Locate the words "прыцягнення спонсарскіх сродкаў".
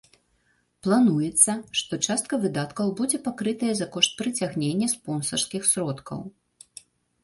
4.23-6.31